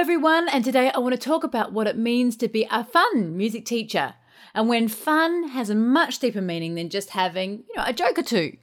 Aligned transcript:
everyone, 0.00 0.48
and 0.48 0.64
today 0.64 0.90
I 0.94 0.98
want 0.98 1.12
to 1.12 1.20
talk 1.20 1.44
about 1.44 1.74
what 1.74 1.86
it 1.86 1.98
means 1.98 2.34
to 2.38 2.48
be 2.48 2.66
a 2.70 2.82
fun 2.82 3.36
music 3.36 3.66
teacher 3.66 4.14
and 4.54 4.66
when 4.66 4.88
fun 4.88 5.48
has 5.48 5.68
a 5.68 5.74
much 5.74 6.18
deeper 6.20 6.40
meaning 6.40 6.74
than 6.74 6.88
just 6.88 7.10
having, 7.10 7.64
you 7.68 7.76
know, 7.76 7.84
a 7.86 7.92
joke 7.92 8.18
or 8.18 8.22
two. 8.22 8.56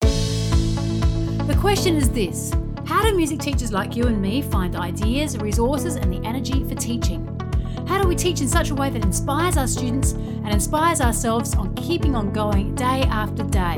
The 0.00 1.56
question 1.60 1.96
is 1.96 2.08
this 2.08 2.50
How 2.86 3.02
do 3.02 3.14
music 3.14 3.40
teachers 3.40 3.72
like 3.72 3.94
you 3.94 4.04
and 4.04 4.22
me 4.22 4.40
find 4.40 4.74
ideas, 4.74 5.36
resources, 5.36 5.96
and 5.96 6.10
the 6.10 6.26
energy 6.26 6.64
for 6.64 6.74
teaching? 6.76 7.26
How 7.86 8.00
do 8.00 8.08
we 8.08 8.16
teach 8.16 8.40
in 8.40 8.48
such 8.48 8.70
a 8.70 8.74
way 8.74 8.88
that 8.88 9.04
inspires 9.04 9.58
our 9.58 9.66
students 9.66 10.12
and 10.12 10.48
inspires 10.48 11.02
ourselves 11.02 11.54
on 11.56 11.74
keeping 11.74 12.16
on 12.16 12.32
going 12.32 12.74
day 12.74 13.02
after 13.02 13.42
day? 13.42 13.76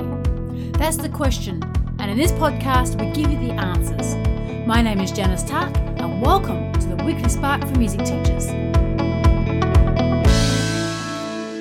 That's 0.79 0.99
the 0.99 1.09
question, 1.09 1.61
and 1.99 2.13
in 2.13 2.17
this 2.17 2.31
podcast, 2.31 3.01
we 3.01 3.11
give 3.11 3.29
you 3.29 3.49
the 3.49 3.55
answers. 3.55 4.15
My 4.69 4.83
name 4.83 5.01
is 5.01 5.11
Janice 5.11 5.43
Tuck, 5.43 5.86
and 6.07 6.23
welcome 6.23 6.73
to 6.75 6.87
the 6.87 7.05
Weekly 7.05 7.29
Spark 7.29 7.61
for 7.63 7.77
Music 7.79 7.99
Teachers. 7.99 8.47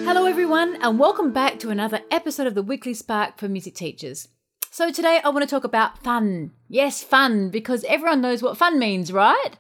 Hello, 0.06 0.26
everyone, 0.28 0.78
and 0.84 1.00
welcome 1.00 1.34
back 1.34 1.58
to 1.60 1.72
another 1.72 2.02
episode 2.12 2.46
of 2.46 2.54
the 2.54 2.62
Weekly 2.62 2.94
Spark 2.94 3.40
for 3.40 3.50
Music 3.50 3.74
Teachers. 3.74 4.28
So, 4.70 4.92
today 4.92 5.20
I 5.24 5.30
want 5.30 5.42
to 5.42 5.50
talk 5.50 5.64
about 5.64 5.98
fun. 6.04 6.52
Yes, 6.68 7.02
fun, 7.02 7.50
because 7.50 7.84
everyone 7.86 8.22
knows 8.22 8.44
what 8.44 8.56
fun 8.56 8.78
means, 8.78 9.12
right? 9.12 9.58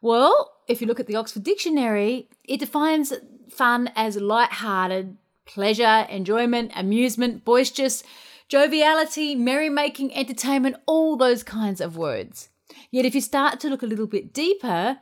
Well, 0.00 0.52
if 0.66 0.80
you 0.80 0.88
look 0.88 0.98
at 0.98 1.06
the 1.06 1.14
Oxford 1.14 1.44
Dictionary, 1.44 2.28
it 2.42 2.58
defines 2.58 3.12
fun 3.48 3.92
as 3.94 4.16
light-hearted, 4.16 5.16
pleasure, 5.44 6.08
enjoyment, 6.10 6.72
amusement, 6.74 7.44
boisterous, 7.44 8.02
joviality, 8.48 9.36
merrymaking, 9.36 10.12
entertainment, 10.12 10.74
all 10.86 11.16
those 11.16 11.44
kinds 11.44 11.80
of 11.80 11.96
words. 11.96 12.48
Yet, 12.90 13.04
if 13.04 13.14
you 13.14 13.20
start 13.20 13.60
to 13.60 13.68
look 13.68 13.82
a 13.82 13.86
little 13.86 14.06
bit 14.06 14.32
deeper, 14.32 14.98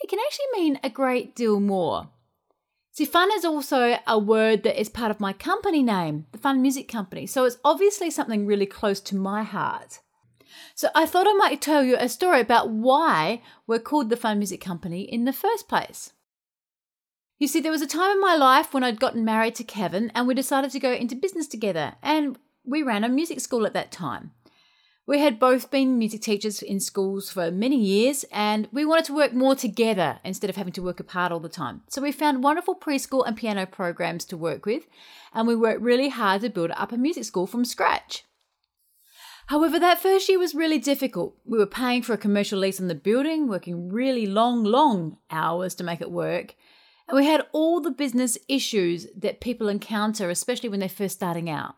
it 0.00 0.08
can 0.08 0.18
actually 0.18 0.62
mean 0.62 0.80
a 0.82 0.90
great 0.90 1.34
deal 1.36 1.60
more. 1.60 2.08
See, 2.92 3.04
fun 3.04 3.30
is 3.32 3.44
also 3.44 3.98
a 4.06 4.18
word 4.18 4.62
that 4.64 4.78
is 4.80 4.88
part 4.88 5.10
of 5.10 5.20
my 5.20 5.32
company 5.32 5.82
name, 5.82 6.26
the 6.32 6.38
Fun 6.38 6.60
Music 6.60 6.88
Company, 6.88 7.26
so 7.26 7.44
it's 7.44 7.58
obviously 7.64 8.10
something 8.10 8.46
really 8.46 8.66
close 8.66 9.00
to 9.00 9.16
my 9.16 9.42
heart. 9.42 10.00
So 10.74 10.88
I 10.94 11.06
thought 11.06 11.28
I 11.28 11.32
might 11.34 11.62
tell 11.62 11.84
you 11.84 11.96
a 11.96 12.08
story 12.08 12.40
about 12.40 12.70
why 12.70 13.42
we're 13.66 13.78
called 13.78 14.10
the 14.10 14.16
Fun 14.16 14.38
Music 14.38 14.60
Company 14.60 15.02
in 15.02 15.24
the 15.24 15.32
first 15.32 15.68
place. 15.68 16.12
You 17.38 17.46
see, 17.46 17.60
there 17.60 17.72
was 17.72 17.80
a 17.80 17.86
time 17.86 18.10
in 18.10 18.20
my 18.20 18.34
life 18.34 18.74
when 18.74 18.84
I'd 18.84 19.00
gotten 19.00 19.24
married 19.24 19.54
to 19.54 19.64
Kevin 19.64 20.10
and 20.14 20.26
we 20.26 20.34
decided 20.34 20.70
to 20.72 20.80
go 20.80 20.92
into 20.92 21.14
business 21.14 21.46
together, 21.46 21.94
and 22.02 22.38
we 22.64 22.82
ran 22.82 23.04
a 23.04 23.08
music 23.08 23.40
school 23.40 23.64
at 23.66 23.72
that 23.74 23.92
time. 23.92 24.32
We 25.10 25.18
had 25.18 25.40
both 25.40 25.72
been 25.72 25.98
music 25.98 26.20
teachers 26.20 26.62
in 26.62 26.78
schools 26.78 27.32
for 27.32 27.50
many 27.50 27.76
years 27.76 28.24
and 28.30 28.68
we 28.70 28.84
wanted 28.84 29.06
to 29.06 29.16
work 29.16 29.32
more 29.32 29.56
together 29.56 30.20
instead 30.22 30.50
of 30.50 30.54
having 30.54 30.72
to 30.74 30.82
work 30.82 31.00
apart 31.00 31.32
all 31.32 31.40
the 31.40 31.48
time. 31.48 31.82
So 31.88 32.00
we 32.00 32.12
found 32.12 32.44
wonderful 32.44 32.76
preschool 32.76 33.26
and 33.26 33.36
piano 33.36 33.66
programs 33.66 34.24
to 34.26 34.36
work 34.36 34.66
with 34.66 34.86
and 35.34 35.48
we 35.48 35.56
worked 35.56 35.80
really 35.80 36.10
hard 36.10 36.42
to 36.42 36.48
build 36.48 36.70
up 36.76 36.92
a 36.92 36.96
music 36.96 37.24
school 37.24 37.48
from 37.48 37.64
scratch. 37.64 38.22
However, 39.48 39.80
that 39.80 40.00
first 40.00 40.28
year 40.28 40.38
was 40.38 40.54
really 40.54 40.78
difficult. 40.78 41.34
We 41.44 41.58
were 41.58 41.66
paying 41.66 42.02
for 42.02 42.12
a 42.12 42.16
commercial 42.16 42.60
lease 42.60 42.80
on 42.80 42.86
the 42.86 42.94
building, 42.94 43.48
working 43.48 43.88
really 43.88 44.26
long, 44.26 44.62
long 44.62 45.16
hours 45.28 45.74
to 45.74 45.82
make 45.82 46.00
it 46.00 46.12
work. 46.12 46.54
And 47.08 47.16
we 47.16 47.26
had 47.26 47.48
all 47.50 47.80
the 47.80 47.90
business 47.90 48.38
issues 48.46 49.08
that 49.16 49.40
people 49.40 49.68
encounter, 49.68 50.30
especially 50.30 50.68
when 50.68 50.78
they're 50.78 50.88
first 50.88 51.16
starting 51.16 51.50
out 51.50 51.74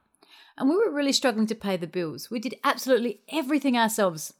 and 0.56 0.69
we 0.69 0.77
were 0.77 0.91
really 0.91 1.12
struggling 1.12 1.47
to 1.47 1.55
pay 1.55 1.77
the 1.77 1.86
bills. 1.86 2.31
We 2.31 2.39
did 2.39 2.56
absolutely 2.64 3.20
everything 3.28 3.77
ourselves. 3.77 4.34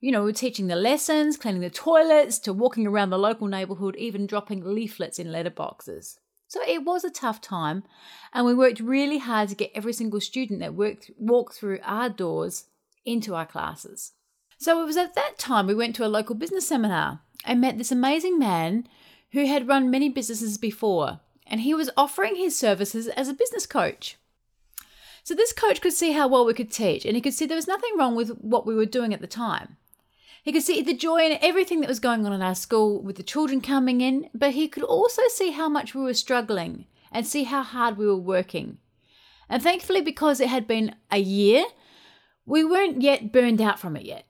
You 0.00 0.12
know, 0.12 0.20
we 0.20 0.26
were 0.26 0.32
teaching 0.32 0.68
the 0.68 0.76
lessons, 0.76 1.36
cleaning 1.36 1.60
the 1.60 1.70
toilets, 1.70 2.38
to 2.40 2.52
walking 2.52 2.86
around 2.86 3.10
the 3.10 3.18
local 3.18 3.48
neighbourhood, 3.48 3.96
even 3.96 4.26
dropping 4.26 4.64
leaflets 4.64 5.18
in 5.18 5.28
letterboxes. 5.28 6.18
So 6.46 6.62
it 6.62 6.84
was 6.84 7.04
a 7.04 7.10
tough 7.10 7.40
time, 7.40 7.82
and 8.32 8.46
we 8.46 8.54
worked 8.54 8.80
really 8.80 9.18
hard 9.18 9.50
to 9.50 9.54
get 9.54 9.72
every 9.74 9.92
single 9.92 10.20
student 10.20 10.60
that 10.60 10.74
worked, 10.74 11.10
walked 11.18 11.54
through 11.54 11.80
our 11.82 12.08
doors 12.08 12.64
into 13.04 13.34
our 13.34 13.44
classes. 13.44 14.12
So 14.56 14.80
it 14.82 14.86
was 14.86 14.96
at 14.96 15.14
that 15.14 15.38
time 15.38 15.66
we 15.66 15.74
went 15.74 15.94
to 15.96 16.06
a 16.06 16.08
local 16.08 16.34
business 16.34 16.66
seminar 16.66 17.20
and 17.44 17.60
met 17.60 17.76
this 17.76 17.92
amazing 17.92 18.38
man 18.38 18.88
who 19.32 19.46
had 19.46 19.68
run 19.68 19.90
many 19.90 20.08
businesses 20.08 20.58
before, 20.58 21.20
and 21.46 21.60
he 21.60 21.74
was 21.74 21.90
offering 21.96 22.36
his 22.36 22.58
services 22.58 23.08
as 23.08 23.28
a 23.28 23.34
business 23.34 23.66
coach. 23.66 24.16
So 25.28 25.34
this 25.34 25.52
coach 25.52 25.82
could 25.82 25.92
see 25.92 26.12
how 26.12 26.26
well 26.26 26.46
we 26.46 26.54
could 26.54 26.72
teach, 26.72 27.04
and 27.04 27.14
he 27.14 27.20
could 27.20 27.34
see 27.34 27.44
there 27.44 27.54
was 27.54 27.68
nothing 27.68 27.98
wrong 27.98 28.16
with 28.16 28.30
what 28.38 28.64
we 28.64 28.74
were 28.74 28.86
doing 28.86 29.12
at 29.12 29.20
the 29.20 29.26
time. 29.26 29.76
He 30.42 30.52
could 30.52 30.62
see 30.62 30.80
the 30.80 30.94
joy 30.94 31.18
in 31.18 31.36
everything 31.42 31.82
that 31.82 31.88
was 31.90 32.00
going 32.00 32.24
on 32.24 32.32
in 32.32 32.40
our 32.40 32.54
school 32.54 33.02
with 33.02 33.16
the 33.16 33.22
children 33.22 33.60
coming 33.60 34.00
in, 34.00 34.30
but 34.32 34.52
he 34.52 34.68
could 34.68 34.84
also 34.84 35.20
see 35.28 35.50
how 35.50 35.68
much 35.68 35.94
we 35.94 36.00
were 36.00 36.14
struggling 36.14 36.86
and 37.12 37.26
see 37.26 37.42
how 37.42 37.62
hard 37.62 37.98
we 37.98 38.06
were 38.06 38.16
working. 38.16 38.78
And 39.50 39.62
thankfully, 39.62 40.00
because 40.00 40.40
it 40.40 40.48
had 40.48 40.66
been 40.66 40.94
a 41.10 41.18
year, 41.18 41.66
we 42.46 42.64
weren't 42.64 43.02
yet 43.02 43.30
burned 43.30 43.60
out 43.60 43.78
from 43.78 43.98
it 43.98 44.06
yet. 44.06 44.24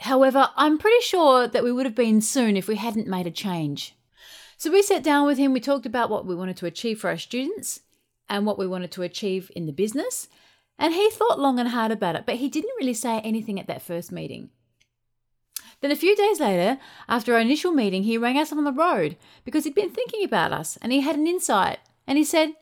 However, 0.00 0.48
I'm 0.56 0.78
pretty 0.78 1.02
sure 1.02 1.46
that 1.46 1.62
we 1.62 1.70
would 1.70 1.86
have 1.86 1.94
been 1.94 2.20
soon 2.20 2.56
if 2.56 2.66
we 2.66 2.74
hadn't 2.74 3.06
made 3.06 3.28
a 3.28 3.30
change. 3.30 3.94
So 4.56 4.72
we 4.72 4.82
sat 4.82 5.04
down 5.04 5.28
with 5.28 5.38
him, 5.38 5.52
we 5.52 5.60
talked 5.60 5.86
about 5.86 6.10
what 6.10 6.26
we 6.26 6.34
wanted 6.34 6.56
to 6.56 6.66
achieve 6.66 6.98
for 6.98 7.08
our 7.08 7.18
students 7.18 7.82
and 8.28 8.46
what 8.46 8.58
we 8.58 8.66
wanted 8.66 8.90
to 8.92 9.02
achieve 9.02 9.52
in 9.54 9.66
the 9.66 9.72
business, 9.72 10.28
and 10.80 10.94
he 10.94 11.10
thought 11.10 11.38
long 11.38 11.60
and 11.60 11.68
hard 11.68 11.92
about 11.92 12.16
it, 12.16 12.24
but 12.24 12.36
he 12.36 12.48
didn't 12.48 12.74
really 12.80 12.94
say 12.94 13.20
anything 13.20 13.60
at 13.60 13.66
that 13.66 13.82
first 13.82 14.10
meeting. 14.10 14.48
Then 15.82 15.90
a 15.90 15.96
few 15.96 16.16
days 16.16 16.40
later, 16.40 16.78
after 17.06 17.34
our 17.34 17.40
initial 17.40 17.70
meeting, 17.70 18.02
he 18.04 18.16
rang 18.16 18.38
us 18.38 18.50
on 18.50 18.64
the 18.64 18.72
road 18.72 19.16
because 19.44 19.64
he'd 19.64 19.74
been 19.74 19.90
thinking 19.90 20.24
about 20.24 20.52
us 20.52 20.78
and 20.80 20.90
he 20.90 21.02
had 21.02 21.16
an 21.16 21.26
insight. 21.26 21.78
And 22.06 22.16
he 22.16 22.24
said, 22.24 22.54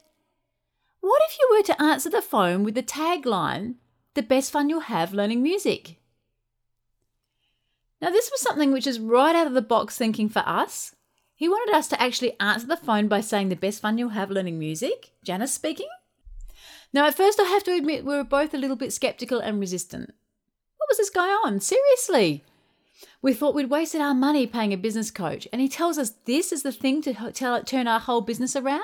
What 1.01 1.23
if 1.29 1.39
you 1.39 1.49
were 1.51 1.63
to 1.63 1.83
answer 1.83 2.11
the 2.11 2.21
phone 2.21 2.65
with 2.65 2.75
the 2.75 2.83
tagline, 2.83 3.77
The 4.15 4.23
best 4.23 4.51
fun 4.51 4.69
you'll 4.69 4.81
have 4.81 5.15
learning 5.15 5.43
music? 5.43 5.97
Now, 8.03 8.11
this 8.11 8.31
was 8.31 8.41
something 8.41 8.73
which 8.73 8.87
is 8.87 9.01
right 9.01 9.35
out 9.35 9.47
of 9.47 9.55
the 9.55 9.63
box 9.63 9.97
thinking 9.97 10.29
for 10.29 10.43
us. 10.45 10.95
He 11.35 11.49
wanted 11.49 11.75
us 11.75 11.89
to 11.89 12.03
actually 12.03 12.39
answer 12.39 12.67
the 12.67 12.77
phone 12.77 13.07
by 13.07 13.21
saying, 13.21 13.49
The 13.49 13.57
best 13.57 13.81
fun 13.81 13.97
you'll 13.97 14.11
have 14.11 14.31
learning 14.31 14.59
music. 14.59 15.11
Janice 15.25 15.53
speaking. 15.53 15.89
Now, 16.93 17.07
at 17.07 17.17
first, 17.17 17.39
I 17.39 17.45
have 17.45 17.65
to 17.65 17.75
admit 17.75 18.05
we 18.05 18.17
were 18.17 18.25
both 18.25 18.55
a 18.55 18.59
little 18.59 18.77
bit 18.77 18.93
skeptical 18.93 19.41
and 19.41 19.61
resistant. 19.61 20.15
What 20.79 20.89
was 20.89 20.99
this 20.99 21.11
guy 21.11 21.29
on? 21.29 21.61
Seriously? 21.61 22.45
We 23.21 23.35
thought 23.35 23.55
we'd 23.55 23.71
wasted 23.71 24.01
our 24.01 24.15
money 24.15 24.47
paying 24.47 24.73
a 24.73 24.77
business 24.77 25.11
coach, 25.11 25.47
and 25.53 25.61
he 25.61 25.69
tells 25.69 25.99
us 25.99 26.15
this 26.25 26.53
is 26.53 26.63
the 26.63 26.73
thing 26.73 27.03
to 27.03 27.33
tell, 27.33 27.63
turn 27.63 27.87
our 27.87 28.01
whole 28.01 28.23
business 28.23 28.57
around? 28.57 28.83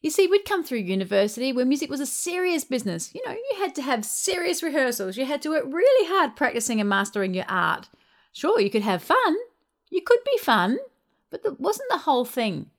You 0.00 0.10
see, 0.10 0.26
we'd 0.26 0.44
come 0.44 0.64
through 0.64 0.78
university 0.78 1.52
where 1.52 1.64
music 1.64 1.90
was 1.90 2.00
a 2.00 2.06
serious 2.06 2.64
business. 2.64 3.14
You 3.14 3.22
know, 3.26 3.32
you 3.32 3.56
had 3.58 3.74
to 3.76 3.82
have 3.82 4.04
serious 4.04 4.62
rehearsals, 4.62 5.16
you 5.16 5.26
had 5.26 5.42
to 5.42 5.50
work 5.50 5.64
really 5.66 6.08
hard 6.08 6.36
practicing 6.36 6.80
and 6.80 6.88
mastering 6.88 7.34
your 7.34 7.46
art. 7.48 7.88
Sure, 8.32 8.60
you 8.60 8.70
could 8.70 8.82
have 8.82 9.02
fun, 9.02 9.36
you 9.90 10.02
could 10.02 10.20
be 10.24 10.38
fun, 10.38 10.78
but 11.30 11.42
that 11.42 11.60
wasn't 11.60 11.88
the 11.90 11.98
whole 11.98 12.24
thing. 12.24 12.70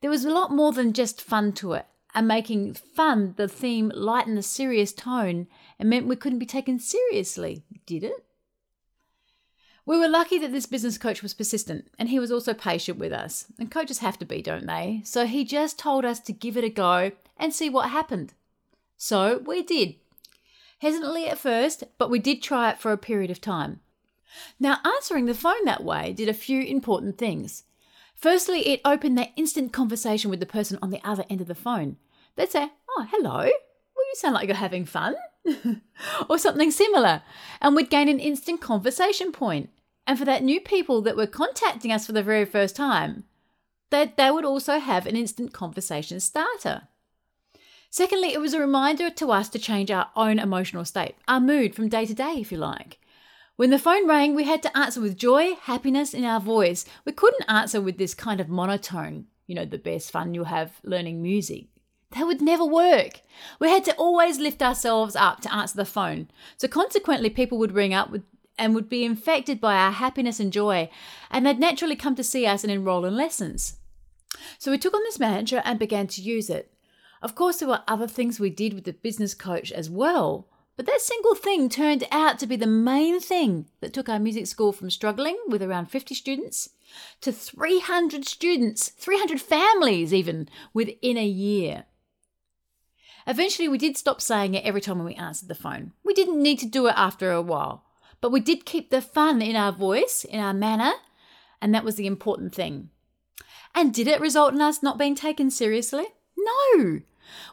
There 0.00 0.10
was 0.10 0.24
a 0.24 0.30
lot 0.30 0.50
more 0.50 0.72
than 0.72 0.92
just 0.92 1.22
fun 1.22 1.52
to 1.54 1.74
it 1.74 1.86
and 2.14 2.28
making 2.28 2.74
fun 2.74 3.34
the 3.36 3.48
theme 3.48 3.90
lighten 3.94 4.34
the 4.34 4.42
serious 4.42 4.92
tone 4.92 5.46
and 5.78 5.88
meant 5.88 6.06
we 6.06 6.16
couldn't 6.16 6.38
be 6.38 6.46
taken 6.46 6.78
seriously, 6.78 7.64
did 7.86 8.04
it? 8.04 8.24
We 9.84 9.98
were 9.98 10.08
lucky 10.08 10.38
that 10.38 10.52
this 10.52 10.66
business 10.66 10.96
coach 10.96 11.22
was 11.22 11.34
persistent 11.34 11.88
and 11.98 12.08
he 12.08 12.20
was 12.20 12.30
also 12.30 12.54
patient 12.54 12.98
with 12.98 13.12
us. 13.12 13.46
And 13.58 13.70
coaches 13.70 13.98
have 13.98 14.18
to 14.18 14.24
be, 14.24 14.40
don't 14.40 14.66
they? 14.66 15.00
So 15.04 15.26
he 15.26 15.44
just 15.44 15.78
told 15.78 16.04
us 16.04 16.20
to 16.20 16.32
give 16.32 16.56
it 16.56 16.64
a 16.64 16.68
go 16.68 17.12
and 17.36 17.52
see 17.52 17.68
what 17.68 17.90
happened. 17.90 18.34
So 18.96 19.42
we 19.44 19.62
did. 19.62 19.96
Hesitantly 20.78 21.26
at 21.26 21.38
first, 21.38 21.84
but 21.98 22.10
we 22.10 22.18
did 22.18 22.42
try 22.42 22.70
it 22.70 22.78
for 22.78 22.92
a 22.92 22.98
period 22.98 23.30
of 23.30 23.40
time. 23.40 23.80
Now, 24.58 24.78
answering 24.84 25.26
the 25.26 25.34
phone 25.34 25.64
that 25.64 25.84
way 25.84 26.12
did 26.12 26.28
a 26.28 26.34
few 26.34 26.62
important 26.62 27.18
things. 27.18 27.64
Firstly, 28.22 28.68
it 28.68 28.80
opened 28.84 29.18
that 29.18 29.32
instant 29.34 29.72
conversation 29.72 30.30
with 30.30 30.38
the 30.38 30.46
person 30.46 30.78
on 30.80 30.90
the 30.90 31.00
other 31.02 31.24
end 31.28 31.40
of 31.40 31.48
the 31.48 31.56
phone. 31.56 31.96
They'd 32.36 32.52
say, 32.52 32.70
Oh, 32.88 33.04
hello. 33.10 33.38
Well, 33.38 33.50
you 33.50 34.14
sound 34.14 34.34
like 34.34 34.46
you're 34.46 34.54
having 34.54 34.84
fun. 34.84 35.16
or 36.30 36.38
something 36.38 36.70
similar. 36.70 37.22
And 37.60 37.74
we'd 37.74 37.90
gain 37.90 38.08
an 38.08 38.20
instant 38.20 38.60
conversation 38.60 39.32
point. 39.32 39.70
And 40.06 40.16
for 40.16 40.24
that 40.24 40.44
new 40.44 40.60
people 40.60 41.02
that 41.02 41.16
were 41.16 41.26
contacting 41.26 41.90
us 41.90 42.06
for 42.06 42.12
the 42.12 42.22
very 42.22 42.44
first 42.44 42.76
time, 42.76 43.24
they, 43.90 44.12
they 44.16 44.30
would 44.30 44.44
also 44.44 44.78
have 44.78 45.06
an 45.06 45.16
instant 45.16 45.52
conversation 45.52 46.20
starter. 46.20 46.82
Secondly, 47.90 48.32
it 48.32 48.40
was 48.40 48.54
a 48.54 48.60
reminder 48.60 49.10
to 49.10 49.32
us 49.32 49.48
to 49.48 49.58
change 49.58 49.90
our 49.90 50.10
own 50.14 50.38
emotional 50.38 50.84
state, 50.84 51.16
our 51.26 51.40
mood 51.40 51.74
from 51.74 51.88
day 51.88 52.06
to 52.06 52.14
day, 52.14 52.34
if 52.34 52.52
you 52.52 52.58
like. 52.58 53.00
When 53.56 53.70
the 53.70 53.78
phone 53.78 54.08
rang, 54.08 54.34
we 54.34 54.44
had 54.44 54.62
to 54.62 54.76
answer 54.76 55.00
with 55.00 55.16
joy, 55.16 55.54
happiness 55.54 56.14
in 56.14 56.24
our 56.24 56.40
voice. 56.40 56.84
We 57.04 57.12
couldn't 57.12 57.44
answer 57.48 57.80
with 57.80 57.98
this 57.98 58.14
kind 58.14 58.40
of 58.40 58.48
monotone, 58.48 59.26
you 59.46 59.54
know, 59.54 59.66
the 59.66 59.78
best 59.78 60.10
fun 60.10 60.32
you'll 60.32 60.46
have 60.46 60.80
learning 60.82 61.22
music. 61.22 61.66
That 62.12 62.26
would 62.26 62.40
never 62.40 62.64
work. 62.64 63.20
We 63.60 63.68
had 63.68 63.84
to 63.86 63.94
always 63.96 64.38
lift 64.38 64.62
ourselves 64.62 65.14
up 65.16 65.40
to 65.42 65.54
answer 65.54 65.76
the 65.76 65.84
phone. 65.84 66.30
So 66.56 66.66
consequently, 66.66 67.30
people 67.30 67.58
would 67.58 67.72
ring 67.72 67.92
up 67.94 68.10
with 68.10 68.22
and 68.58 68.74
would 68.74 68.88
be 68.88 69.04
infected 69.04 69.60
by 69.60 69.76
our 69.76 69.92
happiness 69.92 70.38
and 70.38 70.52
joy, 70.52 70.90
and 71.30 71.46
they'd 71.46 71.58
naturally 71.58 71.96
come 71.96 72.14
to 72.14 72.24
see 72.24 72.46
us 72.46 72.64
and 72.64 72.72
enroll 72.72 73.04
in 73.04 73.16
lessons. 73.16 73.78
So 74.58 74.70
we 74.70 74.78
took 74.78 74.94
on 74.94 75.02
this 75.04 75.18
mantra 75.18 75.62
and 75.64 75.78
began 75.78 76.06
to 76.08 76.22
use 76.22 76.50
it. 76.50 76.72
Of 77.22 77.34
course, 77.34 77.58
there 77.58 77.68
were 77.68 77.82
other 77.88 78.06
things 78.06 78.38
we 78.38 78.50
did 78.50 78.74
with 78.74 78.84
the 78.84 78.92
business 78.92 79.34
coach 79.34 79.72
as 79.72 79.88
well, 79.88 80.48
but 80.76 80.86
that 80.86 81.00
single 81.00 81.34
thing 81.34 81.68
turned 81.68 82.04
out 82.10 82.38
to 82.38 82.46
be 82.46 82.56
the 82.56 82.66
main 82.66 83.20
thing 83.20 83.66
that 83.80 83.92
took 83.92 84.08
our 84.08 84.18
music 84.18 84.46
school 84.46 84.72
from 84.72 84.90
struggling 84.90 85.38
with 85.48 85.62
around 85.62 85.86
50 85.86 86.14
students 86.14 86.70
to 87.20 87.32
300 87.32 88.24
students, 88.26 88.88
300 88.88 89.40
families 89.40 90.14
even, 90.14 90.48
within 90.72 91.18
a 91.18 91.26
year. 91.26 91.84
Eventually, 93.26 93.68
we 93.68 93.78
did 93.78 93.96
stop 93.96 94.20
saying 94.20 94.54
it 94.54 94.64
every 94.64 94.80
time 94.80 95.02
we 95.04 95.14
answered 95.14 95.48
the 95.48 95.54
phone. 95.54 95.92
We 96.04 96.14
didn't 96.14 96.42
need 96.42 96.58
to 96.60 96.66
do 96.66 96.86
it 96.86 96.94
after 96.96 97.30
a 97.30 97.42
while, 97.42 97.84
but 98.20 98.32
we 98.32 98.40
did 98.40 98.64
keep 98.64 98.90
the 98.90 99.00
fun 99.00 99.40
in 99.42 99.56
our 99.56 99.72
voice, 99.72 100.24
in 100.24 100.40
our 100.40 100.54
manner, 100.54 100.92
and 101.60 101.74
that 101.74 101.84
was 101.84 101.96
the 101.96 102.06
important 102.06 102.54
thing. 102.54 102.90
And 103.74 103.94
did 103.94 104.08
it 104.08 104.20
result 104.20 104.54
in 104.54 104.60
us 104.60 104.82
not 104.82 104.98
being 104.98 105.14
taken 105.14 105.50
seriously? 105.50 106.06
No! 106.36 107.00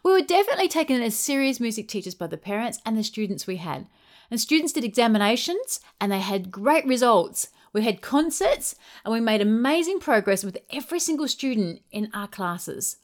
We 0.04 0.12
were 0.12 0.22
definitely 0.22 0.68
taken 0.68 1.02
as 1.02 1.16
serious 1.16 1.60
music 1.60 1.88
teachers 1.88 2.16
by 2.16 2.28
the 2.28 2.38
parents 2.38 2.80
and 2.86 2.98
the 2.98 3.04
students 3.04 3.48
we 3.48 3.58
had. 3.58 3.88
And 4.32 4.40
students 4.40 4.74
did 4.74 4.84
examinations 4.84 5.80
and 6.00 6.12
they 6.12 6.20
had 6.20 6.52
great 6.52 6.86
results. 6.86 7.50
We 7.74 7.84
had 7.84 8.02
concerts 8.02 8.76
and 9.04 9.14
we 9.14 9.20
made 9.20 9.42
amazing 9.42 10.00
progress 10.00 10.44
with 10.44 10.58
every 10.72 11.00
single 11.00 11.28
student 11.28 11.82
in 11.92 12.10
our 12.14 12.28
classes. 12.28 12.98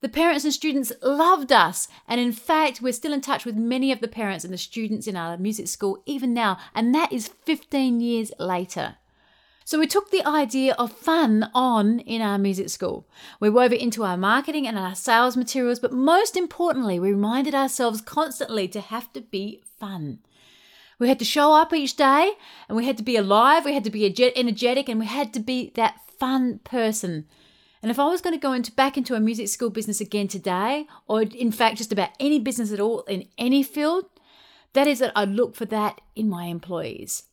The 0.00 0.08
parents 0.08 0.44
and 0.44 0.54
students 0.54 0.92
loved 1.02 1.50
us, 1.50 1.88
and 2.06 2.20
in 2.20 2.30
fact, 2.30 2.80
we're 2.80 2.92
still 2.92 3.12
in 3.12 3.20
touch 3.20 3.44
with 3.44 3.56
many 3.56 3.90
of 3.90 4.00
the 4.00 4.06
parents 4.06 4.44
and 4.44 4.54
the 4.54 4.58
students 4.58 5.08
in 5.08 5.16
our 5.16 5.36
music 5.36 5.66
school 5.66 6.00
even 6.06 6.32
now, 6.32 6.56
and 6.72 6.94
that 6.94 7.12
is 7.12 7.26
15 7.26 8.00
years 8.00 8.30
later. 8.38 8.94
So 9.68 9.78
we 9.78 9.86
took 9.86 10.10
the 10.10 10.26
idea 10.26 10.72
of 10.78 10.90
fun 10.90 11.50
on 11.52 11.98
in 11.98 12.22
our 12.22 12.38
music 12.38 12.70
school. 12.70 13.06
We 13.38 13.50
wove 13.50 13.70
it 13.70 13.82
into 13.82 14.02
our 14.02 14.16
marketing 14.16 14.66
and 14.66 14.78
our 14.78 14.94
sales 14.94 15.36
materials, 15.36 15.78
but 15.78 15.92
most 15.92 16.38
importantly, 16.38 16.98
we 16.98 17.10
reminded 17.10 17.54
ourselves 17.54 18.00
constantly 18.00 18.66
to 18.68 18.80
have 18.80 19.12
to 19.12 19.20
be 19.20 19.60
fun. 19.78 20.20
We 20.98 21.08
had 21.08 21.18
to 21.18 21.26
show 21.26 21.52
up 21.52 21.74
each 21.74 21.96
day 21.96 22.32
and 22.66 22.78
we 22.78 22.86
had 22.86 22.96
to 22.96 23.02
be 23.02 23.16
alive, 23.16 23.66
we 23.66 23.74
had 23.74 23.84
to 23.84 23.90
be 23.90 24.06
energetic, 24.34 24.88
and 24.88 24.98
we 24.98 25.04
had 25.04 25.34
to 25.34 25.40
be 25.40 25.70
that 25.74 26.00
fun 26.18 26.60
person. 26.64 27.26
And 27.82 27.90
if 27.90 27.98
I 27.98 28.08
was 28.08 28.22
going 28.22 28.34
to 28.34 28.40
go 28.40 28.54
into 28.54 28.72
back 28.72 28.96
into 28.96 29.16
a 29.16 29.20
music 29.20 29.48
school 29.48 29.68
business 29.68 30.00
again 30.00 30.28
today, 30.28 30.86
or 31.06 31.20
in 31.20 31.52
fact 31.52 31.76
just 31.76 31.92
about 31.92 32.12
any 32.18 32.40
business 32.40 32.72
at 32.72 32.80
all 32.80 33.02
in 33.02 33.28
any 33.36 33.62
field, 33.62 34.06
that 34.72 34.86
is 34.86 35.00
that 35.00 35.12
I'd 35.14 35.28
look 35.28 35.54
for 35.54 35.66
that 35.66 36.00
in 36.16 36.26
my 36.30 36.46
employees. 36.46 37.24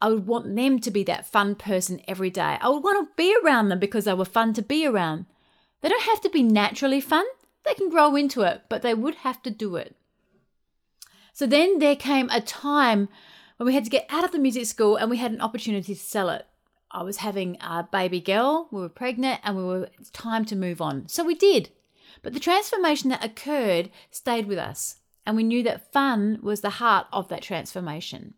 I 0.00 0.08
would 0.08 0.26
want 0.26 0.56
them 0.56 0.78
to 0.78 0.90
be 0.90 1.04
that 1.04 1.26
fun 1.26 1.54
person 1.54 2.00
every 2.08 2.30
day. 2.30 2.58
I 2.60 2.68
would 2.68 2.82
want 2.82 3.08
to 3.08 3.14
be 3.16 3.36
around 3.44 3.68
them 3.68 3.78
because 3.78 4.04
they 4.06 4.14
were 4.14 4.24
fun 4.24 4.54
to 4.54 4.62
be 4.62 4.86
around. 4.86 5.26
They 5.82 5.88
don't 5.88 6.02
have 6.04 6.20
to 6.22 6.30
be 6.30 6.42
naturally 6.42 7.00
fun, 7.00 7.24
they 7.64 7.74
can 7.74 7.90
grow 7.90 8.16
into 8.16 8.42
it, 8.42 8.62
but 8.68 8.82
they 8.82 8.94
would 8.94 9.16
have 9.16 9.42
to 9.42 9.50
do 9.50 9.76
it. 9.76 9.96
So 11.32 11.46
then 11.46 11.78
there 11.78 11.96
came 11.96 12.28
a 12.30 12.40
time 12.40 13.08
when 13.56 13.66
we 13.66 13.74
had 13.74 13.84
to 13.84 13.90
get 13.90 14.06
out 14.08 14.24
of 14.24 14.32
the 14.32 14.38
music 14.38 14.66
school 14.66 14.96
and 14.96 15.10
we 15.10 15.18
had 15.18 15.32
an 15.32 15.40
opportunity 15.40 15.94
to 15.94 16.00
sell 16.00 16.30
it. 16.30 16.46
I 16.90 17.02
was 17.02 17.18
having 17.18 17.56
a 17.60 17.84
baby 17.84 18.20
girl, 18.20 18.68
we 18.70 18.80
were 18.80 18.88
pregnant, 18.88 19.40
and 19.44 19.56
we 19.56 19.62
were 19.62 19.88
it's 19.98 20.10
time 20.10 20.44
to 20.46 20.56
move 20.56 20.80
on. 20.80 21.08
So 21.08 21.24
we 21.24 21.34
did. 21.34 21.70
But 22.22 22.32
the 22.32 22.40
transformation 22.40 23.10
that 23.10 23.24
occurred 23.24 23.90
stayed 24.10 24.46
with 24.46 24.58
us, 24.58 24.96
and 25.24 25.36
we 25.36 25.44
knew 25.44 25.62
that 25.62 25.92
fun 25.92 26.40
was 26.42 26.62
the 26.62 26.70
heart 26.70 27.06
of 27.12 27.28
that 27.28 27.42
transformation. 27.42 28.34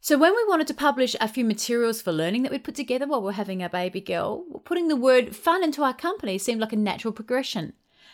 So, 0.00 0.16
when 0.16 0.34
we 0.36 0.44
wanted 0.46 0.68
to 0.68 0.74
publish 0.74 1.16
a 1.20 1.26
few 1.26 1.44
materials 1.44 2.00
for 2.00 2.12
learning 2.12 2.42
that 2.42 2.52
we'd 2.52 2.62
put 2.62 2.76
together 2.76 3.06
while 3.06 3.20
we 3.20 3.30
are 3.30 3.32
having 3.32 3.62
our 3.62 3.68
baby 3.68 4.00
girl, 4.00 4.44
putting 4.64 4.86
the 4.86 4.96
word 4.96 5.34
fun 5.34 5.64
into 5.64 5.82
our 5.82 5.92
company 5.92 6.38
seemed 6.38 6.60
like 6.60 6.72
a 6.72 6.76
natural 6.76 7.12
progression. 7.12 7.72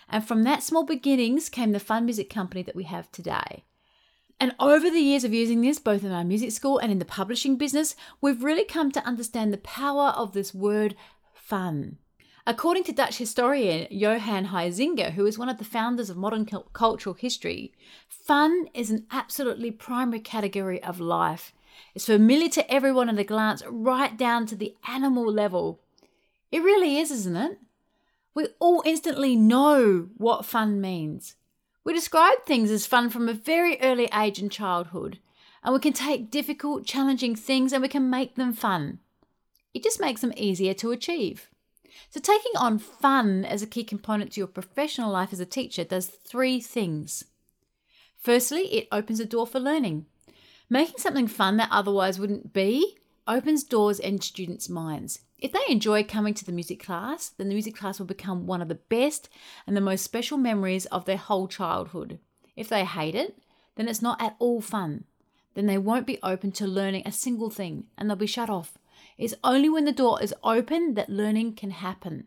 And 0.09 0.27
from 0.27 0.45
that 0.45 0.63
small 0.63 0.85
beginnings 0.85 1.51
came 1.51 1.73
the 1.73 1.81
fun 1.81 2.07
music 2.07 2.31
company 2.31 2.63
that 2.63 2.75
we 2.75 2.85
have 2.85 3.13
today. 3.13 3.65
And 4.41 4.55
over 4.59 4.91
the 4.91 5.01
years 5.01 5.25
of 5.25 5.35
using 5.35 5.61
this, 5.61 5.79
both 5.79 6.05
in 6.05 6.11
our 6.11 6.25
music 6.25 6.53
school 6.53 6.79
and 6.79 6.91
in 6.91 6.99
the 6.99 7.05
publishing 7.05 7.57
business, 7.57 7.95
we've 8.21 8.43
really 8.43 8.65
come 8.65 8.91
to 8.93 9.07
understand 9.07 9.53
the 9.53 9.59
power 9.59 10.09
of 10.09 10.33
this 10.33 10.55
word 10.55 10.97
fun. 11.35 11.99
According 12.47 12.85
to 12.85 12.93
Dutch 12.93 13.19
historian 13.19 13.87
Johan 13.91 14.47
Huizinga, 14.47 15.13
who 15.13 15.27
is 15.27 15.39
one 15.39 15.49
of 15.49 15.59
the 15.59 15.65
founders 15.65 16.11
of 16.11 16.17
modern 16.17 16.47
cultural 16.73 17.15
history, 17.15 17.73
fun 18.09 18.69
is 18.75 18.91
an 18.91 19.07
absolutely 19.11 19.71
primary 19.71 20.21
category 20.21 20.83
of 20.83 20.99
life 20.99 21.53
is 21.95 22.07
familiar 22.07 22.49
to 22.51 22.73
everyone 22.73 23.09
at 23.09 23.19
a 23.19 23.25
glance, 23.25 23.63
right 23.69 24.17
down 24.17 24.47
to 24.47 24.57
the 24.57 24.75
animal 24.89 25.31
level. 25.31 25.81
It 26.51 26.63
really 26.63 26.99
is, 26.99 27.11
isn't 27.11 27.37
it? 27.37 27.59
We 28.35 28.49
all 28.59 28.83
instantly 28.85 29.37
know 29.37 30.09
what 30.17 30.45
fun 30.45 30.81
means. 30.81 31.37
We 31.85 31.93
describe 31.93 32.45
things 32.45 32.71
as 32.71 32.87
fun 32.87 33.11
from 33.11 33.29
a 33.29 33.35
very 33.35 33.81
early 33.81 34.09
age 34.15 34.41
in 34.41 34.49
childhood, 34.49 35.19
and 35.63 35.73
we 35.73 35.81
can 35.81 35.93
take 35.93 36.31
difficult, 36.31 36.87
challenging 36.87 37.37
things 37.37 37.73
and 37.73 37.83
we 37.83 37.89
can 37.89 38.11
make 38.11 38.35
them 38.35 38.53
fun. 38.53 38.99
It 39.73 39.83
just 39.83 40.01
makes 40.01 40.21
them 40.21 40.33
easier 40.37 40.75
to 40.75 40.93
achieve. 40.93 41.49
So, 42.11 42.21
taking 42.21 42.53
on 42.57 42.79
fun 42.79 43.45
as 43.45 43.63
a 43.63 43.67
key 43.67 43.85
component 43.85 44.33
to 44.33 44.41
your 44.41 44.47
professional 44.47 45.11
life 45.11 45.33
as 45.33 45.41
a 45.41 45.47
teacher 45.47 45.85
does 45.85 46.07
three 46.07 46.61
things. 46.61 47.25
Firstly, 48.19 48.63
it 48.73 48.89
opens 48.91 49.21
a 49.21 49.27
door 49.27 49.47
for 49.47 49.61
learning. 49.61 50.07
Making 50.71 50.99
something 50.99 51.29
fun 51.29 51.57
that 51.59 51.69
otherwise 51.71 52.19
wouldn't 52.19 52.53
be 52.53 52.97
opens 53.27 53.65
doors 53.65 53.99
in 53.99 54.21
students' 54.21 54.69
minds. 54.69 55.21
If 55.39 55.53
they 55.53 55.61
enjoy 55.69 56.05
coming 56.05 56.35
to 56.35 56.45
the 56.45 56.53
music 56.53 56.83
class, 56.83 57.29
then 57.29 57.49
the 57.49 57.55
music 57.55 57.77
class 57.77 57.99
will 57.99 58.07
become 58.07 58.47
one 58.47 58.63
of 58.63 58.69
the 58.69 58.77
best 58.77 59.29
and 59.67 59.77
the 59.77 59.81
most 59.81 60.03
special 60.03 60.39
memories 60.39 60.87
of 60.87 61.05
their 61.05 61.17
whole 61.17 61.49
childhood. 61.49 62.19
If 62.57 62.69
they 62.69 62.85
hate 62.85 63.15
it, 63.15 63.39
then 63.77 63.89
it's 63.89 64.03
not 64.03 64.23
at 64.23 64.37
all 64.39 64.61
fun. 64.61 65.05
Then 65.55 65.67
they 65.67 65.79
won't 65.79 66.07
be 66.07 66.19
open 66.23 66.53
to 66.53 66.67
learning 66.67 67.03
a 67.05 67.13
single 67.13 67.51
thing 67.51 67.85
and 67.99 68.09
they'll 68.09 68.17
be 68.17 68.27
shut 68.27 68.51
off. 68.51 68.79
It's 69.19 69.35
only 69.45 69.69
when 69.69 69.85
the 69.85 69.93
door 69.93 70.23
is 70.23 70.35
open 70.43 70.95
that 70.95 71.11
learning 71.11 71.55
can 71.55 71.71
happen. 71.71 72.27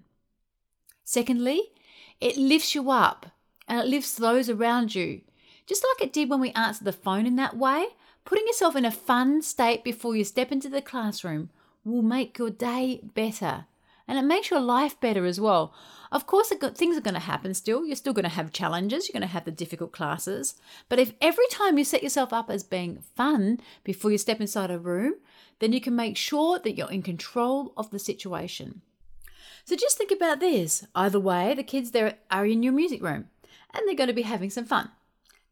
Secondly, 1.03 1.61
it 2.19 2.37
lifts 2.37 2.75
you 2.75 2.91
up 2.91 3.27
and 3.67 3.79
it 3.79 3.87
lifts 3.87 4.13
those 4.13 4.49
around 4.49 4.95
you. 4.95 5.21
Just 5.65 5.85
like 5.93 6.07
it 6.07 6.13
did 6.13 6.29
when 6.29 6.39
we 6.39 6.51
answered 6.51 6.85
the 6.85 6.93
phone 6.93 7.25
in 7.25 7.35
that 7.37 7.57
way, 7.57 7.87
Putting 8.27 8.45
yourself 8.45 8.75
in 8.75 8.83
a 8.83 8.91
fun 8.91 9.41
state 9.41 9.85
before 9.85 10.13
you 10.13 10.25
step 10.25 10.51
into 10.51 10.67
the 10.67 10.81
classroom 10.81 11.49
will 11.85 12.01
make 12.01 12.37
your 12.37 12.49
day 12.49 12.99
better. 13.15 13.67
And 14.05 14.19
it 14.19 14.23
makes 14.23 14.49
your 14.49 14.59
life 14.59 14.99
better 14.99 15.25
as 15.25 15.39
well. 15.39 15.73
Of 16.11 16.27
course, 16.27 16.49
things 16.49 16.97
are 16.97 17.01
going 17.01 17.13
to 17.13 17.21
happen 17.21 17.53
still. 17.53 17.85
You're 17.85 17.95
still 17.95 18.11
going 18.11 18.23
to 18.23 18.29
have 18.29 18.51
challenges. 18.51 19.07
You're 19.07 19.13
going 19.13 19.21
to 19.21 19.33
have 19.33 19.45
the 19.45 19.51
difficult 19.51 19.93
classes. 19.93 20.55
But 20.89 20.99
if 20.99 21.13
every 21.21 21.47
time 21.49 21.77
you 21.77 21.85
set 21.85 22.03
yourself 22.03 22.33
up 22.33 22.49
as 22.49 22.65
being 22.65 22.99
fun 23.15 23.61
before 23.85 24.11
you 24.11 24.17
step 24.17 24.41
inside 24.41 24.71
a 24.71 24.77
room, 24.77 25.13
then 25.59 25.71
you 25.71 25.79
can 25.79 25.95
make 25.95 26.17
sure 26.17 26.59
that 26.59 26.75
you're 26.75 26.91
in 26.91 27.03
control 27.03 27.71
of 27.77 27.91
the 27.91 27.99
situation. 27.99 28.81
So 29.63 29.77
just 29.77 29.97
think 29.97 30.11
about 30.11 30.41
this. 30.41 30.85
Either 30.93 31.19
way, 31.19 31.53
the 31.53 31.63
kids 31.63 31.91
there 31.91 32.15
are 32.29 32.45
in 32.45 32.61
your 32.61 32.73
music 32.73 33.01
room 33.01 33.29
and 33.73 33.87
they're 33.87 33.95
going 33.95 34.07
to 34.07 34.13
be 34.13 34.23
having 34.23 34.49
some 34.49 34.65
fun. 34.65 34.89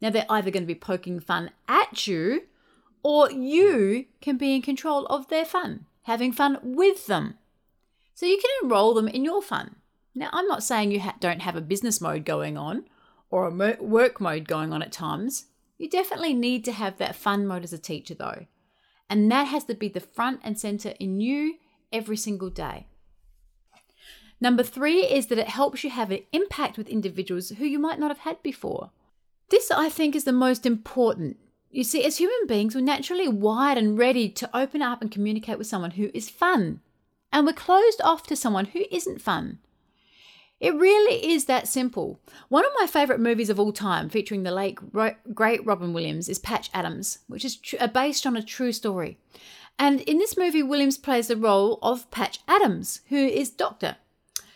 Now, 0.02 0.10
they're 0.10 0.26
either 0.28 0.52
going 0.52 0.64
to 0.64 0.68
be 0.68 0.76
poking 0.76 1.22
fun 1.22 1.52
at 1.70 2.06
you 2.06 2.42
or 3.06 3.32
you 3.32 4.06
can 4.20 4.36
be 4.36 4.56
in 4.56 4.64
control 4.64 5.06
of 5.06 5.28
their 5.28 5.46
fun, 5.46 5.86
having 6.06 6.32
fun 6.32 6.58
with 6.64 7.06
them. 7.06 7.36
So 8.16 8.26
you 8.26 8.40
can 8.42 8.50
enroll 8.64 8.96
them 8.96 9.08
in 9.08 9.24
your 9.24 9.44
fun. 9.44 9.76
Now, 10.16 10.32
I'm 10.34 10.48
not 10.48 10.64
saying 10.64 10.92
you 10.92 11.02
ha- 11.02 11.14
don't 11.20 11.44
have 11.44 11.56
a 11.56 11.62
business 11.62 12.02
mode 12.02 12.26
going 12.26 12.58
on 12.58 12.86
or 13.30 13.46
a 13.46 13.78
work 13.80 14.20
mode 14.20 14.48
going 14.48 14.74
on 14.74 14.82
at 14.82 14.92
times. 14.92 15.46
You 15.78 15.88
definitely 15.88 16.34
need 16.34 16.66
to 16.66 16.72
have 16.72 16.98
that 16.98 17.16
fun 17.16 17.46
mode 17.46 17.64
as 17.64 17.74
a 17.74 17.78
teacher, 17.78 18.16
though. 18.16 18.48
And 19.08 19.32
that 19.32 19.50
has 19.50 19.66
to 19.66 19.76
be 19.76 19.88
the 19.88 20.00
front 20.00 20.40
and 20.44 20.60
center 20.60 20.96
in 21.00 21.22
you 21.22 21.58
every 21.94 22.18
single 22.18 22.50
day. 22.50 22.88
Number 24.42 24.64
three 24.64 25.02
is 25.02 25.28
that 25.28 25.38
it 25.38 25.50
helps 25.50 25.84
you 25.84 25.92
have 25.92 26.10
an 26.10 26.24
impact 26.32 26.76
with 26.76 26.90
individuals 26.90 27.50
who 27.50 27.66
you 27.66 27.78
might 27.78 28.00
not 28.00 28.10
have 28.10 28.26
had 28.26 28.42
before. 28.42 28.90
This, 29.52 29.70
I 29.70 29.90
think, 29.90 30.16
is 30.16 30.24
the 30.24 30.32
most 30.32 30.66
important 30.66 31.38
you 31.72 31.84
see, 31.84 32.04
as 32.06 32.18
human 32.18 32.48
beings, 32.48 32.74
we're 32.74 32.82
naturally 32.82 33.28
wired 33.28 33.78
and 33.78 33.98
ready 33.98 34.30
to 34.30 34.58
open 34.58 34.82
up 34.82 35.02
and 35.02 35.12
communicate 35.12 35.58
with 35.58 35.68
someone 35.68 35.92
who 35.92 36.10
is 36.14 36.30
fun. 36.30 36.82
And 37.32 37.46
we're 37.46 37.54
closed 37.54 38.02
off 38.02 38.24
to 38.28 38.36
someone 38.36 38.66
who 38.66 38.86
isn't 38.92 39.22
fun. 39.22 39.60
It 40.60 40.74
really 40.74 41.34
is 41.34 41.46
that 41.46 41.68
simple. 41.68 42.22
One 42.48 42.66
of 42.66 42.72
my 42.80 42.88
favourite 42.88 43.20
movies 43.20 43.50
of 43.50 43.60
all 43.60 43.74
time, 43.74 44.08
featuring 44.08 44.44
the 44.44 44.52
late 44.52 44.78
great 45.34 45.66
Robin 45.66 45.92
Williams, 45.92 46.30
is 46.30 46.40
Patch 46.40 46.70
Adams, 46.74 47.20
which 47.28 47.44
is 47.44 47.58
tr- 47.58 47.76
uh, 47.80 47.88
based 47.88 48.26
on 48.26 48.38
a 48.38 48.42
true 48.42 48.72
story. 48.72 49.18
And 49.78 50.00
in 50.02 50.18
this 50.18 50.38
movie, 50.38 50.64
Williams 50.64 50.98
plays 50.98 51.28
the 51.28 51.36
role 51.36 51.78
of 51.82 52.10
Patch 52.10 52.40
Adams, 52.48 53.02
who 53.10 53.18
is 53.18 53.50
Doctor, 53.50 53.98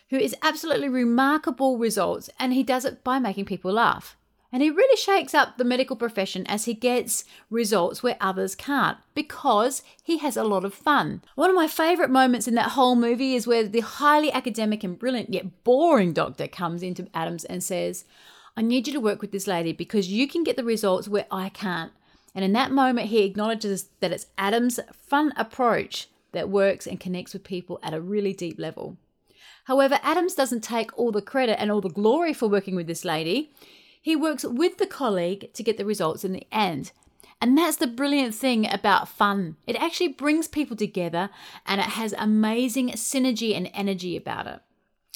who 0.09 0.17
is 0.17 0.35
absolutely 0.41 0.87
remarkable 0.87 1.77
results, 1.77 2.29
and 2.39 2.53
he 2.53 2.63
does 2.63 2.85
it 2.85 3.03
by 3.03 3.19
making 3.19 3.43
people 3.45 3.73
laugh. 3.73 4.15
And 4.51 4.63
he 4.63 4.71
really 4.71 4.97
shakes 4.97 5.35
up 5.35 5.57
the 5.57 5.63
medical 5.63 5.95
profession 5.95 6.45
as 6.47 6.65
he 6.65 6.73
gets 6.73 7.23
results 7.51 8.01
where 8.01 8.17
others 8.19 8.55
can't 8.55 8.97
because 9.13 9.83
he 10.01 10.17
has 10.17 10.35
a 10.35 10.43
lot 10.43 10.65
of 10.65 10.73
fun. 10.73 11.21
One 11.35 11.51
of 11.51 11.55
my 11.55 11.67
favourite 11.67 12.09
moments 12.09 12.47
in 12.47 12.55
that 12.55 12.71
whole 12.71 12.95
movie 12.95 13.35
is 13.35 13.45
where 13.45 13.67
the 13.67 13.81
highly 13.81 14.31
academic 14.31 14.83
and 14.83 14.97
brilliant 14.97 15.31
yet 15.31 15.63
boring 15.63 16.13
doctor 16.13 16.47
comes 16.47 16.81
into 16.81 17.07
Adams 17.13 17.45
and 17.45 17.63
says, 17.63 18.05
I 18.57 18.63
need 18.63 18.87
you 18.87 18.93
to 18.93 18.99
work 18.99 19.21
with 19.21 19.31
this 19.31 19.45
lady 19.45 19.71
because 19.71 20.09
you 20.09 20.27
can 20.27 20.43
get 20.43 20.57
the 20.57 20.63
results 20.63 21.07
where 21.07 21.27
I 21.29 21.49
can't. 21.49 21.91
And 22.33 22.43
in 22.43 22.53
that 22.53 22.71
moment, 22.71 23.09
he 23.09 23.23
acknowledges 23.23 23.89
that 23.99 24.11
it's 24.11 24.27
Adam's 24.37 24.79
fun 24.93 25.31
approach 25.37 26.07
that 26.31 26.49
works 26.49 26.87
and 26.87 26.99
connects 26.99 27.33
with 27.33 27.43
people 27.43 27.79
at 27.83 27.93
a 27.93 28.01
really 28.01 28.33
deep 28.33 28.59
level. 28.59 28.97
However, 29.65 29.99
Adams 30.01 30.33
doesn't 30.33 30.63
take 30.63 30.97
all 30.97 31.11
the 31.11 31.21
credit 31.21 31.59
and 31.61 31.71
all 31.71 31.81
the 31.81 31.89
glory 31.89 32.33
for 32.33 32.47
working 32.47 32.75
with 32.75 32.87
this 32.87 33.05
lady. 33.05 33.51
He 34.01 34.15
works 34.15 34.43
with 34.43 34.77
the 34.77 34.87
colleague 34.87 35.53
to 35.53 35.63
get 35.63 35.77
the 35.77 35.85
results 35.85 36.23
in 36.23 36.33
the 36.33 36.47
end. 36.51 36.91
And 37.41 37.57
that's 37.57 37.77
the 37.77 37.87
brilliant 37.87 38.35
thing 38.35 38.69
about 38.69 39.07
fun. 39.07 39.55
It 39.65 39.81
actually 39.81 40.09
brings 40.09 40.47
people 40.47 40.75
together 40.75 41.29
and 41.65 41.79
it 41.79 41.87
has 41.87 42.13
amazing 42.17 42.89
synergy 42.89 43.55
and 43.55 43.69
energy 43.73 44.17
about 44.17 44.47
it. 44.47 44.59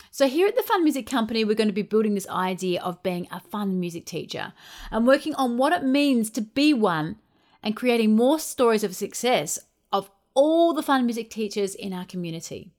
So, 0.09 0.27
here 0.27 0.47
at 0.47 0.55
the 0.55 0.61
Fun 0.61 0.83
Music 0.83 1.07
Company, 1.07 1.43
we're 1.43 1.55
going 1.55 1.69
to 1.69 1.73
be 1.73 1.81
building 1.81 2.13
this 2.13 2.29
idea 2.29 2.79
of 2.81 3.01
being 3.01 3.27
a 3.31 3.39
fun 3.39 3.79
music 3.79 4.05
teacher 4.05 4.53
and 4.91 5.07
working 5.07 5.33
on 5.35 5.57
what 5.57 5.73
it 5.73 5.83
means 5.83 6.29
to 6.31 6.41
be 6.41 6.73
one 6.73 7.17
and 7.63 7.75
creating 7.75 8.15
more 8.15 8.37
stories 8.37 8.83
of 8.83 8.95
success 8.95 9.57
of 9.91 10.11
all 10.35 10.73
the 10.73 10.83
fun 10.83 11.05
music 11.05 11.31
teachers 11.31 11.73
in 11.73 11.93
our 11.93 12.05
community. 12.05 12.71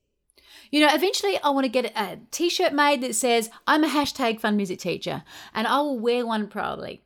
You 0.74 0.80
know, 0.80 0.92
eventually 0.92 1.38
I 1.40 1.50
want 1.50 1.66
to 1.66 1.68
get 1.68 1.96
a 1.96 2.18
t 2.32 2.48
shirt 2.48 2.72
made 2.72 3.00
that 3.02 3.14
says, 3.14 3.48
I'm 3.64 3.84
a 3.84 3.88
hashtag 3.88 4.40
fun 4.40 4.56
music 4.56 4.80
teacher, 4.80 5.22
and 5.54 5.68
I 5.68 5.80
will 5.80 6.00
wear 6.00 6.26
one 6.26 6.48
proudly. 6.48 7.00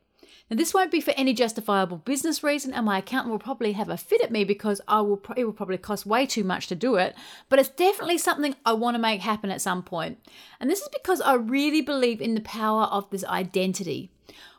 Now, 0.49 0.57
this 0.57 0.73
won't 0.73 0.89
be 0.89 1.01
for 1.01 1.11
any 1.11 1.35
justifiable 1.35 1.97
business 1.97 2.41
reason, 2.41 2.73
and 2.73 2.87
my 2.87 2.97
accountant 2.97 3.31
will 3.31 3.37
probably 3.37 3.73
have 3.73 3.89
a 3.89 3.95
fit 3.95 4.21
at 4.23 4.31
me 4.31 4.43
because 4.43 4.81
I 4.87 5.01
will. 5.01 5.21
It 5.37 5.45
will 5.45 5.53
probably 5.53 5.77
cost 5.77 6.07
way 6.07 6.25
too 6.25 6.43
much 6.43 6.65
to 6.69 6.75
do 6.75 6.95
it. 6.95 7.13
But 7.47 7.59
it's 7.59 7.69
definitely 7.69 8.17
something 8.17 8.55
I 8.65 8.73
want 8.73 8.95
to 8.95 8.99
make 8.99 9.21
happen 9.21 9.51
at 9.51 9.61
some 9.61 9.83
point. 9.83 10.17
And 10.59 10.67
this 10.67 10.81
is 10.81 10.89
because 10.91 11.21
I 11.21 11.35
really 11.35 11.81
believe 11.81 12.21
in 12.21 12.33
the 12.33 12.41
power 12.41 12.85
of 12.85 13.07
this 13.11 13.23
identity. 13.25 14.09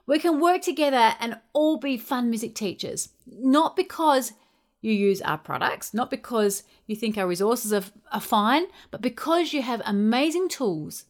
We 0.07 0.21
can 0.21 0.39
work 0.39 0.63
together 0.63 1.17
and 1.19 1.41
all 1.53 1.79
be 1.79 1.99
fun 1.99 2.31
music 2.31 2.55
teachers, 2.55 3.09
not 3.27 3.75
because 3.75 4.35
you 4.81 4.93
use 4.93 5.21
our 5.23 5.39
products, 5.39 5.93
not 5.93 6.11
because 6.11 6.63
you 6.87 6.97
think 6.97 7.19
our 7.19 7.27
resources 7.27 7.73
are, 7.73 7.85
are 8.13 8.21
fine, 8.21 8.67
but 8.91 9.03
because 9.03 9.53
you 9.53 9.63
have 9.63 9.83
amazing 9.85 10.49
tools 10.49 11.05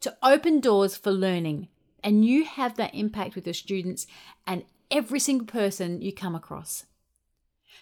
to 0.00 0.16
open 0.22 0.60
doors 0.60 0.96
for 0.96 1.10
learning 1.10 1.68
and 2.02 2.24
you 2.24 2.44
have 2.44 2.76
that 2.76 2.94
impact 2.94 3.34
with 3.34 3.46
your 3.46 3.54
students 3.54 4.06
and 4.46 4.64
every 4.90 5.18
single 5.18 5.46
person 5.46 6.00
you 6.00 6.12
come 6.12 6.34
across. 6.34 6.86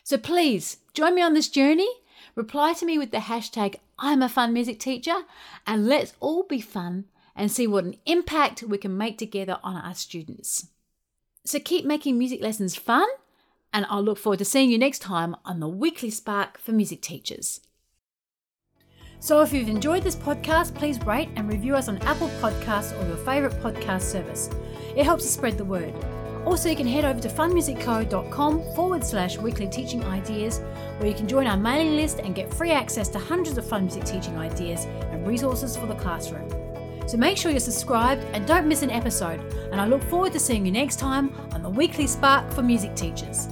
So 0.02 0.16
please 0.16 0.78
join 0.94 1.14
me 1.14 1.22
on 1.22 1.34
this 1.34 1.48
journey. 1.48 1.88
Reply 2.34 2.72
to 2.74 2.86
me 2.86 2.98
with 2.98 3.10
the 3.10 3.18
hashtag 3.18 3.76
I'm 3.98 4.22
a 4.22 4.28
fun 4.28 4.52
music 4.52 4.78
teacher 4.78 5.16
and 5.66 5.86
let's 5.86 6.14
all 6.20 6.42
be 6.44 6.60
fun 6.60 7.06
and 7.34 7.50
see 7.50 7.66
what 7.66 7.84
an 7.84 7.96
impact 8.06 8.62
we 8.62 8.78
can 8.78 8.96
make 8.96 9.18
together 9.18 9.58
on 9.62 9.76
our 9.76 9.94
students. 9.94 10.68
So 11.44 11.58
keep 11.58 11.84
making 11.84 12.18
music 12.18 12.42
lessons 12.42 12.74
fun 12.76 13.06
and 13.76 13.84
I'll 13.90 14.02
look 14.02 14.16
forward 14.16 14.38
to 14.38 14.44
seeing 14.46 14.70
you 14.70 14.78
next 14.78 15.00
time 15.00 15.36
on 15.44 15.60
the 15.60 15.68
Weekly 15.68 16.08
Spark 16.08 16.56
for 16.56 16.72
Music 16.72 17.02
Teachers. 17.02 17.60
So, 19.20 19.42
if 19.42 19.52
you've 19.52 19.68
enjoyed 19.68 20.02
this 20.02 20.16
podcast, 20.16 20.74
please 20.74 20.98
rate 21.02 21.28
and 21.36 21.46
review 21.46 21.76
us 21.76 21.86
on 21.88 21.98
Apple 21.98 22.30
Podcasts 22.40 22.98
or 22.98 23.06
your 23.06 23.18
favourite 23.18 23.54
podcast 23.60 24.00
service. 24.00 24.48
It 24.96 25.04
helps 25.04 25.24
us 25.24 25.30
spread 25.30 25.58
the 25.58 25.64
word. 25.66 25.92
Also, 26.46 26.70
you 26.70 26.76
can 26.76 26.86
head 26.86 27.04
over 27.04 27.20
to 27.20 27.28
funmusicco.com 27.28 28.62
forward 28.74 29.04
slash 29.04 29.36
weekly 29.36 29.68
teaching 29.68 30.02
ideas, 30.04 30.60
where 30.96 31.08
you 31.10 31.14
can 31.14 31.28
join 31.28 31.46
our 31.46 31.58
mailing 31.58 31.96
list 31.96 32.20
and 32.20 32.34
get 32.34 32.54
free 32.54 32.70
access 32.70 33.08
to 33.08 33.18
hundreds 33.18 33.58
of 33.58 33.68
fun 33.68 33.82
music 33.82 34.04
teaching 34.04 34.38
ideas 34.38 34.86
and 35.10 35.26
resources 35.26 35.76
for 35.76 35.84
the 35.84 35.96
classroom. 35.96 36.48
So 37.06 37.18
make 37.18 37.36
sure 37.36 37.50
you're 37.50 37.60
subscribed 37.60 38.24
and 38.32 38.46
don't 38.46 38.66
miss 38.66 38.80
an 38.80 38.90
episode. 38.90 39.40
And 39.70 39.82
I 39.82 39.86
look 39.86 40.02
forward 40.04 40.32
to 40.32 40.40
seeing 40.40 40.64
you 40.64 40.72
next 40.72 40.98
time 40.98 41.30
on 41.52 41.62
the 41.62 41.68
Weekly 41.68 42.06
Spark 42.06 42.50
for 42.52 42.62
Music 42.62 42.96
Teachers. 42.96 43.50